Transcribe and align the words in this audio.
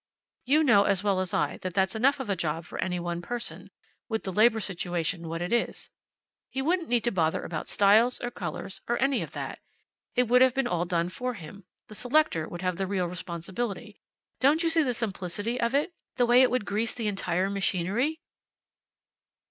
You 0.47 0.63
know 0.63 0.85
as 0.85 1.03
well 1.03 1.19
as 1.19 1.31
I 1.31 1.57
that 1.59 1.75
that's 1.75 1.93
enough 1.93 2.19
of 2.19 2.27
a 2.27 2.35
job 2.35 2.65
for 2.65 2.79
any 2.79 2.99
one 2.99 3.21
person, 3.21 3.69
with 4.09 4.23
the 4.23 4.31
labor 4.33 4.59
situation 4.59 5.27
what 5.27 5.43
it 5.43 5.53
is. 5.53 5.91
He 6.49 6.59
wouldn't 6.59 6.89
need 6.89 7.03
to 7.03 7.11
bother 7.11 7.43
about 7.43 7.67
styles 7.67 8.19
or 8.19 8.31
colors, 8.31 8.81
or 8.87 8.99
any 8.99 9.21
of 9.21 9.33
that. 9.33 9.59
It 10.15 10.23
would 10.27 10.41
all 10.41 10.45
have 10.47 10.55
been 10.55 10.87
done 10.87 11.09
for 11.09 11.35
him. 11.35 11.65
The 11.87 11.93
selector 11.93 12.47
would 12.49 12.63
have 12.63 12.77
the 12.77 12.87
real 12.87 13.05
responsibility. 13.05 14.01
Don't 14.39 14.63
you 14.63 14.71
see 14.71 14.81
the 14.81 14.95
simplicity 14.95 15.61
of 15.61 15.75
it, 15.75 15.89
and 15.91 15.91
the 16.15 16.25
way 16.25 16.41
it 16.41 16.49
would 16.49 16.65
grease 16.65 16.95
the 16.95 17.05
entire 17.07 17.51
machinery?" 17.51 18.21